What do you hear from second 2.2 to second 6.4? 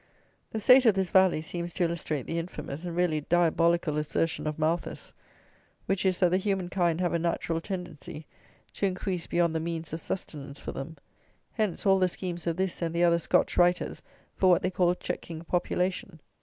the infamous and really diabolical assertion of Malthus, which is, that the